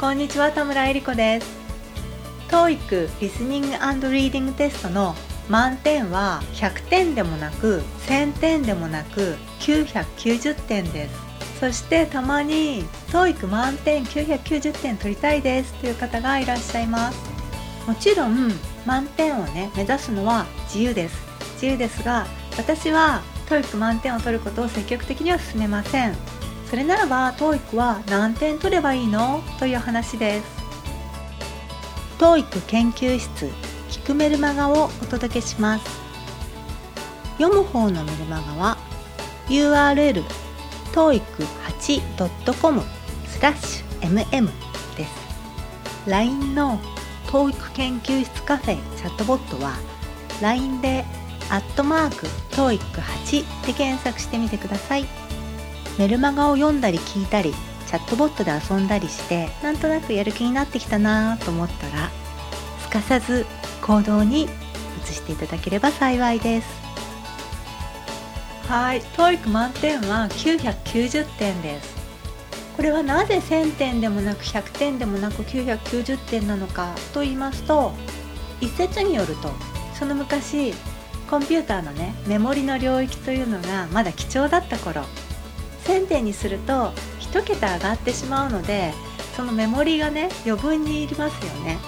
[0.00, 1.58] こんにちは田村えり子です。
[2.46, 5.16] TOEIC リスニングリーディングテストの
[5.48, 11.18] 満点は100点でもなく1000点でもなく990点です。
[11.58, 15.74] そしてたまに TOEIC 満点990点取りたいです。
[15.74, 17.18] という方がいらっしゃいます。
[17.84, 18.52] もちろん
[18.86, 21.18] 満点をね目指すのは自由です。
[21.54, 26.37] 自由ですが私は TOEIC 満点を取ることを積極的には進めません。
[26.68, 29.42] それならば TOEIC は何点取ればいいの？
[29.58, 30.58] という話です。
[32.18, 33.46] TOEIC 研究室
[33.88, 35.88] 聞くメルマガをお届けします。
[37.38, 38.76] 読む方のメルマガは
[39.48, 40.22] URL
[40.92, 42.82] toeic8.com
[43.26, 44.50] スラッシュ mm
[44.96, 45.10] です。
[46.06, 46.78] LINE の
[47.28, 49.72] TOEIC 研究室カフェチャットボットは
[50.42, 51.06] LINE で
[51.50, 55.06] アットマーク TOEIC8 で検索してみてください。
[55.98, 57.52] メルマガを読んだり聞いたり
[57.86, 62.10] チャットボットで遊んだりしてなんとなくやる気になってきたなと思ったら
[62.80, 63.46] すかさず
[63.82, 64.48] 行動に移
[65.12, 66.68] していただければ幸いです。
[68.68, 71.96] はい TOEIC 満点は990点です。
[72.76, 77.92] これはなぜ1000点でもなく100点でもなく990点なのかと言いますと
[78.60, 79.50] 一説によると
[79.94, 80.72] その昔
[81.28, 85.02] コンピューターのねメモリの領域というのがまだ貴重だった頃
[85.84, 88.92] 1000点にすると1桁上がってしまうので
[89.36, 91.78] そのメモリがね余分にいりますよね。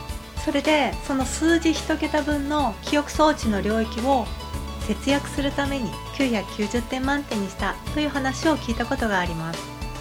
[0.44, 4.26] それでその数字1桁分の記憶装置の領域を
[4.86, 9.60] 節約するために990点満点にしたという話を聞いたことがあります。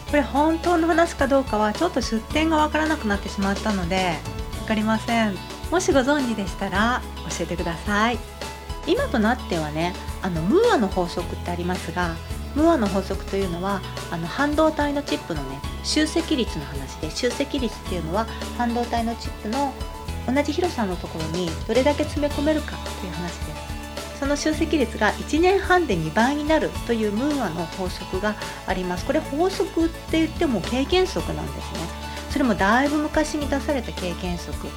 [0.09, 4.15] これ本当の話かどうかはちょっと出典がわからなくなってしまったので
[4.61, 5.35] 分かりません。
[5.69, 8.17] もしご存知でしたら教えてください。
[8.87, 12.15] 今となってはねあのムーアの法則ってありますが
[12.55, 18.25] ムーアの法則というのはあの半導体のチップのね集積率の話で集積率っていうのは
[18.57, 19.73] 半導体のチップの
[20.27, 23.69] 同じ広さのところにどれだけ詰め込めるかという話です。
[24.19, 28.35] その集積率が1年半で2倍になるというムーアの法則が
[28.67, 29.05] あります。
[29.05, 31.63] これ法則って言っても経験則なんですね。
[32.29, 34.67] それもだいぶ昔に出された経験則。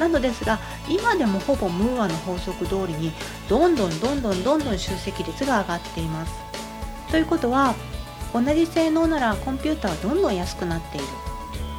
[0.00, 3.12] なのですが今でもほぼムーアの法則通りに
[3.48, 6.47] どんどんどんどんどんどん集積率が上がっています。
[7.10, 7.74] ということは
[8.32, 11.06] 同じ性能ならコンピューターはどんどん安くなっている。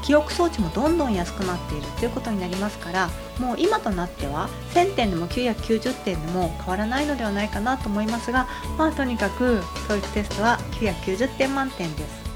[0.09, 12.29] 記憶装置もどんどん安くなっているということになりますからもう今となっては1000点でも990点でも変わらないのではないかなと思いますがまあとにかく TOEIC テストは990点満点です。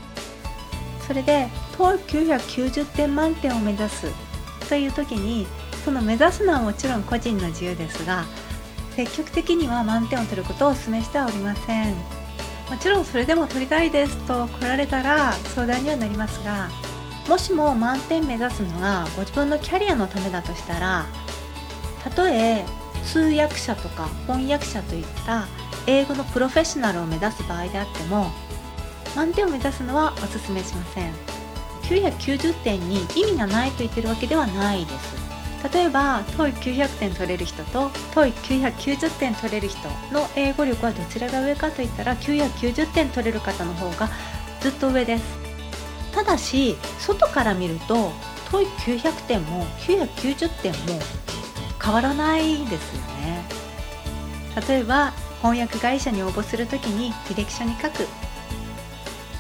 [1.07, 4.07] それで TOEIC990 点満点を目指す
[4.69, 5.47] という時に
[5.83, 8.23] その目指すのはもちろん個人の自由ですが
[8.95, 12.22] 積極的には満点を取ることをお勧めしてはおりません。
[12.69, 16.69] もちろんそれでも取りたいですと来られたら相談にはなりますが
[17.29, 21.06] もしも満点目指すのがご自分のキャリアのためだとしたら
[22.03, 22.66] たとえ
[23.06, 25.46] 通訳者とか翻訳者といった
[25.88, 28.31] 英語のプロフェッショナルを目指す場合であっても
[29.16, 31.13] 満点を目指すのはお勧めしません。
[31.84, 35.16] 990点に意味がないと言ってるわけではないです。
[35.72, 44.09] 例えば TOEIC900 点取れる人と TOEIC990 点取れる人の英語力はどちらが上かといったら990点取れる方の方が
[44.59, 45.23] ずっと上です。
[46.13, 48.12] ただし外から見ると
[48.52, 51.00] TOEIC900 点も990点も
[51.84, 53.44] 変わらないですよね。
[54.68, 58.07] 例えば翻訳会社に応募するときに履歴書に書く。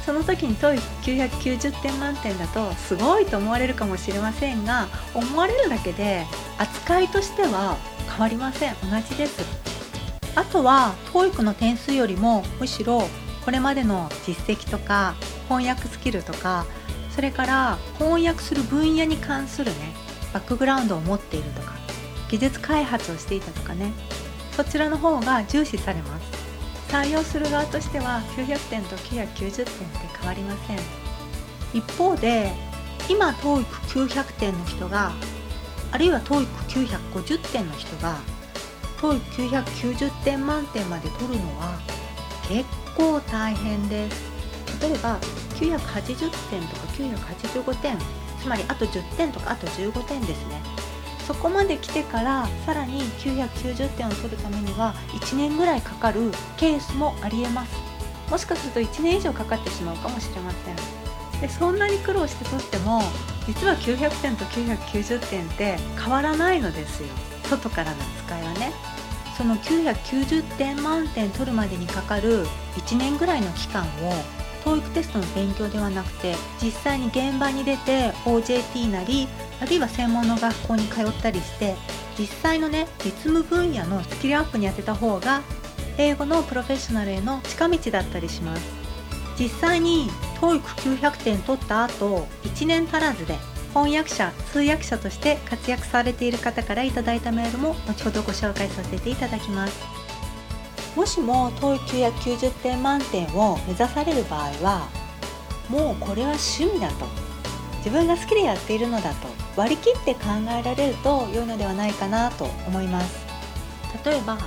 [0.05, 6.25] その時に TOEIC990 点満点だとすごいと思われるかもしれませんが思われるだけで
[6.57, 7.77] 扱いとしては
[8.09, 8.75] 変わりません。
[8.81, 9.43] 同じです。
[10.35, 13.07] あとは TOEIC の点数よりもむしろ
[13.45, 15.15] これまでの実績とか
[15.47, 16.65] 翻訳スキルとか
[17.11, 19.93] それから翻訳する分野に関するね
[20.33, 21.73] バックグラウンドを持っているとか
[22.29, 23.93] 技術開発をしていたとかね
[24.53, 26.42] そちらの方が重視されます。
[26.93, 29.75] 採用する側としては900点と990点って
[30.19, 30.79] 変わりません。
[31.73, 32.51] 一方で
[33.09, 35.11] 今 TOEIC900 点の人が
[35.91, 38.19] あるいは TOEIC950 点の人が
[38.99, 41.79] TOEIC990 点満点まで取るのは
[42.47, 42.63] 結
[42.95, 44.31] 構大変です。
[44.79, 45.19] 例えば
[45.55, 47.97] 980点とか985点
[48.39, 50.61] つまりあと10点とかあと15点ですね。
[51.25, 57.73] そこまで来てからさらに990点を取るためには1年ぐらいかかるケースもありえます。
[58.29, 60.75] もしかすると1年以上かかってしまうかもしれません。
[61.41, 63.01] でそんなに苦労して取っても
[63.45, 67.07] 実は900点と990点って変わらないのですよ。
[67.49, 68.71] 外からの使いはね。
[69.37, 73.87] その990点満点取るまでにかかる1年ぐらいの期間を
[74.63, 79.27] TOEIC テストの勉強ではなくて実際に現場に出て OJT なり
[79.61, 81.75] あるいは専門の学校に通ったりして
[82.17, 85.41] 実際のね実務分野のスキルアップに当てた方が
[85.97, 88.83] 英語のプロフェッショナルへの近道だったりします。
[89.39, 90.09] 実際に
[90.39, 93.35] TOEIC900 点取った後1年足らずで
[93.73, 99.79] 翻訳者通訳者として活躍されている方からいただいたメールも後ほどご紹介させていただきます。
[100.95, 104.87] もしも TOEIC990 点満点を目指される場合は
[105.69, 107.07] もうこれは趣味だと。
[107.77, 109.42] 自分が好きでやっているのだと。
[109.55, 110.21] 割り切って考
[110.59, 113.23] えられると良いのではないかなと思います。
[114.03, 114.37] 例えば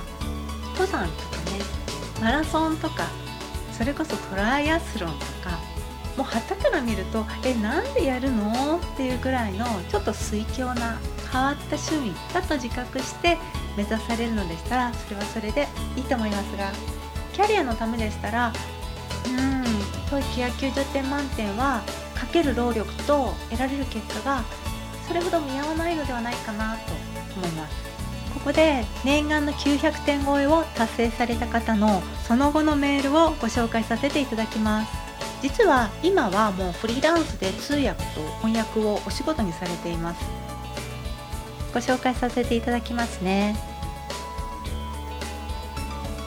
[0.71, 1.59] 登山とかね
[2.21, 3.07] マラソンとか
[3.71, 5.57] それこそトライアスロンとか
[6.17, 10.99] もう旗から見るとえなんでやるのっていうぐらいのちょっと水強な
[11.31, 13.37] 変わった趣味だと自覚して
[13.75, 16.71] 目指されるのでしたらそれはそれでいいと思いますが
[17.33, 18.47] キャリアのためでしたら
[19.27, 19.63] うん
[20.09, 21.81] TOEIC 990点満点は
[22.15, 24.43] かける労力と得られる結果が
[25.07, 26.93] それほど見合わないのではないかなと
[27.35, 27.75] 思います。
[28.33, 34.91] ここで念願の900点超えを達成された方のその後のメールをご紹介させていただきます。
[35.41, 40.25] 実は今はもうフリーランスで通訳と翻訳をお仕事にされています。
[41.73, 43.55] ご紹介させていただきますね。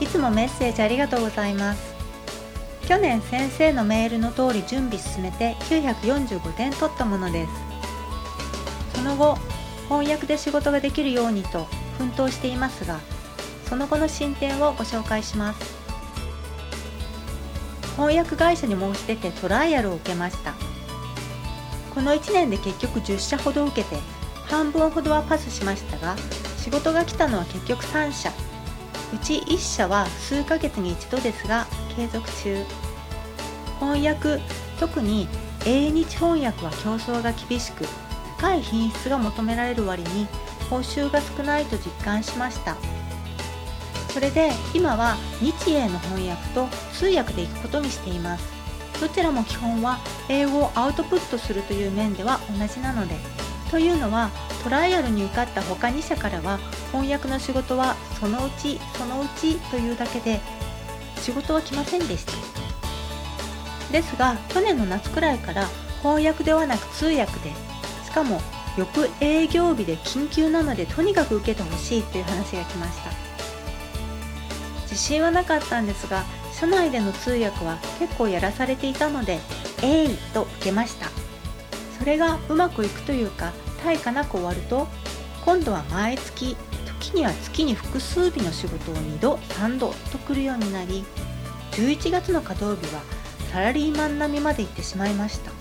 [0.00, 1.94] いつもメッセージありがとうございます。
[2.86, 7.69] 去年先生のメールの通り準備進めて945点取ったものです。
[9.00, 9.38] その後
[9.88, 11.64] 翻訳で仕事ができるようにと
[11.96, 13.00] 奮闘していますが
[13.64, 15.80] その後の進展をご紹介します。
[17.96, 20.54] 翻訳会社に申し出てトライアルを受けました。
[21.94, 23.96] この1年で結局10社ほど受けて
[24.44, 26.16] 半分ほどはパスしましたが
[26.58, 28.30] 仕事が来たのは結局3社。
[29.14, 31.66] うち1社は数ヶ月に一度ですが
[31.96, 32.64] 継続中。
[33.78, 34.42] 翻訳
[34.78, 35.26] 特に
[35.64, 37.86] 英日翻訳は競争が厳しく
[38.40, 40.26] 高い品質が求められる割に
[40.70, 42.76] 報酬が少ないと実感しました。
[44.14, 48.48] それで今は日英の翻訳と通訳で行くことにしています。
[48.98, 49.98] どちらも基本は
[50.28, 53.16] 英語をアウトプットするという面では同じなので
[53.70, 54.30] というのは
[54.62, 56.58] トライアルに受かった他2社からは
[56.92, 60.40] 翻訳の仕事はそのうちそのうちというだけで
[61.16, 62.32] 仕事は来ませんでした。
[63.92, 65.66] ですが去年の夏くらいから
[66.02, 67.69] 翻訳ではなく通訳で
[68.10, 68.40] しかも
[68.76, 73.10] 翌営業日で緊急なのでとにかく受けてほしいという話が来ました
[74.82, 79.38] 自信はなかったんですが社内での通訳は結構やらされていたので
[79.82, 81.06] 「えい!」と受けました
[82.00, 83.52] それがうまくいくというか
[83.84, 84.88] 対価なく終わると
[85.44, 86.56] 今度は毎月
[86.98, 91.04] 時には月に複数日の仕事を2度3度と来るようになり
[91.72, 93.02] 11月の稼働日は
[93.52, 95.52] サラリーマン並みまで行ってしまいました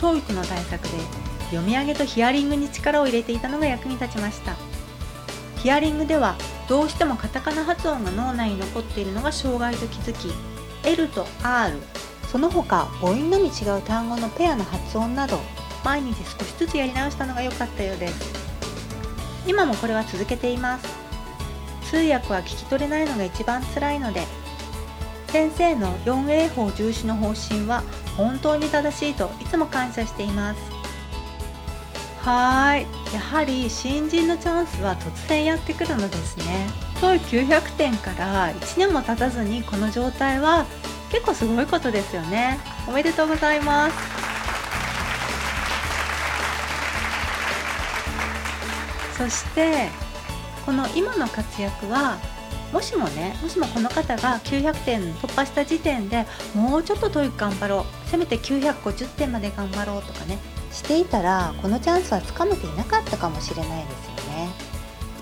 [0.00, 4.56] 教育の対策で読み上げとヒアリングに力を入れていたのが役に立ちました。
[5.56, 6.36] ヒアリングでは
[6.68, 10.32] どうしてもカタカナ発音が脳内に残っているのが障害と気づき
[10.86, 11.76] L と R
[12.30, 15.40] その他母音のみ違う単語のペアの発音など
[15.84, 18.46] 毎日少しずつやり直したのが良かったようです。
[19.46, 20.88] 今もこれは続けています。
[21.90, 24.24] 通訳は聞き取れないのが一番辛いので
[25.28, 27.82] 先生の 4A 法重視の方針は
[28.16, 30.75] 本当に正しいといつも感謝しています。
[32.26, 32.82] はい。
[33.14, 36.66] やはり新人のチャンスは突然やってくるのですね。
[37.00, 40.66] 当900点から1年も経たずにこの状態は
[41.12, 42.58] 結構すごいことですよね。
[42.88, 43.96] おめでとうございます。
[49.16, 49.88] そして
[50.66, 52.18] この今の活躍は
[52.72, 58.10] もしもねもしもこの方が900点突破した時点でもうちょっと TOEIC 頑張ろう。
[58.10, 60.38] せめて950点まで頑張ろうとかね
[60.76, 63.90] していたらこのチャンスはつかめていなかったかもしれないで
[64.20, 64.48] すよね。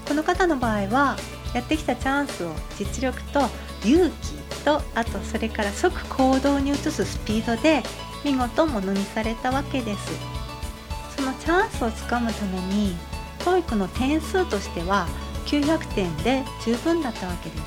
[0.06, 1.16] この方の場合は
[1.54, 3.40] やってきたチャンスを実力と
[3.84, 7.82] 勇気とあとそれから即行動に移すスピードで
[8.24, 10.12] 見事ものにされたわけです。
[11.16, 12.96] そのチャンスをつかむために
[13.38, 15.06] TOEIC の点数としては
[15.46, 17.62] 900点で十分だったわけです。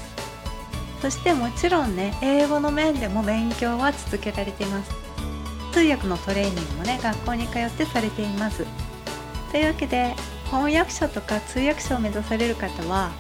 [1.02, 5.07] そしてもちろんね英語の面でも勉強は続けられています。
[5.74, 8.66] 通訳のトレーニングもね学校に通ってされています。
[9.52, 13.12] というわけで翻訳者とか通訳者を目指される方は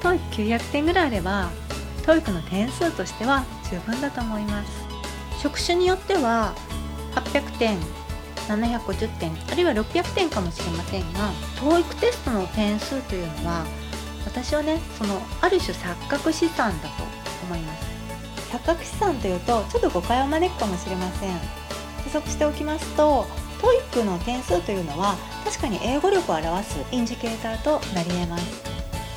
[0.00, 1.50] TOEIC900 点ぐらいあれば
[2.02, 4.84] TOEIC の点数としては十分だと思います。
[5.40, 6.54] 職種によっては
[7.14, 7.78] 800点
[8.48, 13.64] 750点あるいは600点かもしれませんが TOEIC テストの点数というのは
[14.26, 17.04] 私はねそのある種錯覚資産だと
[17.46, 17.93] 思います。
[18.54, 21.36] 錯覚資産というとちょっと誤解を招くかもしれません。
[22.04, 23.26] 補足しておきますと
[23.92, 28.62] TOEIC の点数というのは確かに英語力を表すインジケーターとなり得ます。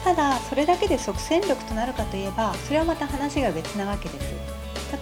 [0.03, 4.34] ただそれだけで即戦力となるかといえばそれはまた話が別なわけです。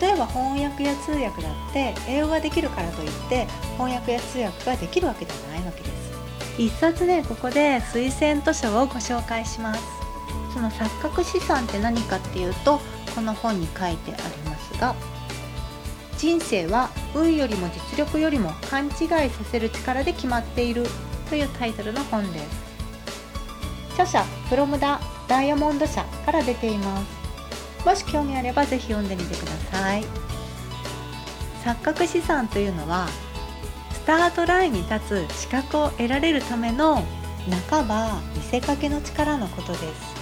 [0.02, 3.46] 例えば翻訳や通訳だって英語ができるからといって
[3.78, 5.94] 翻訳や通訳ができるわけではないわけです。
[6.58, 9.82] 一冊ねここで推薦図書をご紹介します。
[10.54, 12.80] その錯覚資産って何かっていうと
[13.16, 14.94] この本に書いてありますが
[16.18, 18.90] 人生は運よりも実力よりも勘違い
[19.30, 20.86] させる力で決まっている
[21.30, 22.66] というタイトルの本です。
[23.94, 27.02] 著者プロムダダイヤモンド社から出ていま
[27.82, 27.86] す。
[27.86, 30.04] もし興味あればぜひ読んでみてください。
[31.64, 33.08] 錯覚資産というのは
[33.92, 37.04] スタートラインに立つ資格を得られるための
[37.70, 40.15] 半ば見せかけの力のことです。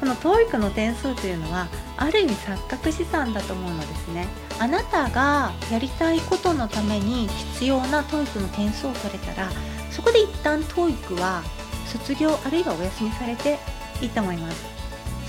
[0.00, 4.26] この TOEIC の点数というのはある意味錯覚資産だと思うのですね。
[4.58, 9.50] あなたがやりたいことのために必要な TOEIC の点数を取れたら
[9.90, 11.42] そこで一旦 TOEIC は
[11.86, 13.58] 卒業あるいはお休みされて
[14.00, 14.64] いいと思います。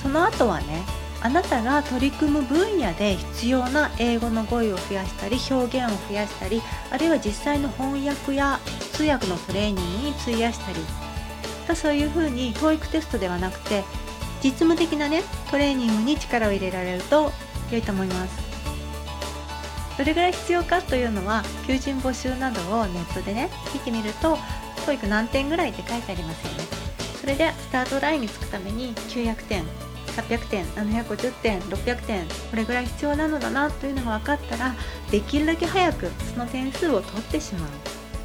[0.01, 0.83] その後はね
[1.21, 8.59] あなたが取り組む分野で必要な英語の語彙を増やしたり表現を増やしたりあるいは実際の翻訳や
[8.93, 13.83] 通訳のトレーニングに費やしたりそういうふうに TOEIC テストではなくて
[14.43, 17.31] 実務的なねトレーニングに力を入れられると
[17.71, 18.47] 良いと思います。
[19.97, 24.37] どれぐらい必要かというのは求人募集などをネットでね見てみると
[24.85, 26.63] TOEIC 何点ぐらいって書いてありますよね。
[27.19, 29.65] それでスタートラインにつくために900点
[30.15, 34.75] 800点750点600点これぐらい必要なのだなというのが分かったら
[35.11, 37.69] できるだけ早くその点数を取ってしまう。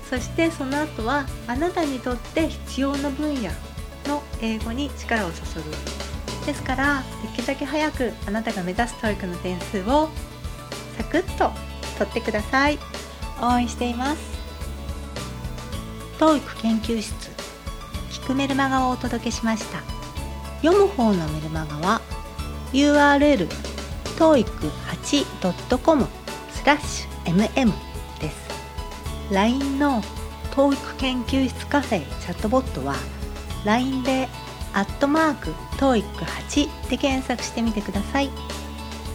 [0.08, 3.50] そしてその後はあなたにとって必要な分野
[4.12, 5.70] の英語に力を注ぐ。
[6.46, 10.08] ですからできるだけ早くあなたが目指す TOEIC の点数を
[10.98, 11.52] サクッと
[11.98, 12.78] 取ってください。
[13.40, 14.20] 応援しています。
[16.18, 17.14] TOEIC 研究室。
[18.10, 19.80] 聞くメルマガをお届けしました。
[20.62, 22.00] 読む方のメルマガは
[22.72, 23.48] URL
[24.16, 26.06] toeic8.com
[26.50, 27.72] スラッシュ mm
[28.20, 29.32] です。
[29.32, 30.02] LINE の
[30.52, 32.94] TOEIC 研究室カフェチャットボットは
[33.64, 34.28] LINE で
[34.72, 38.30] アットマーク TOEIC8 で検索してみてください。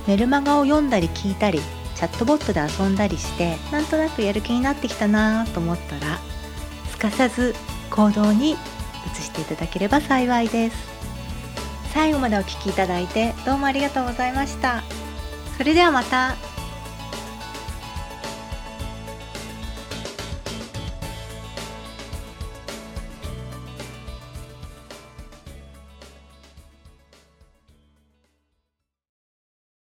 [0.07, 1.59] メルマガを読んだり聞いたり
[1.95, 6.19] チャットボットで遊んだりしてなんとなくやる気になってきたなと思ったら
[6.89, 7.55] すかさず
[7.89, 8.55] 行動に移
[9.21, 10.97] していただければ幸いです。
[11.93, 14.83] 最後までお聴きいただいてどうもありがとうございました。
[15.57, 16.56] それではまた。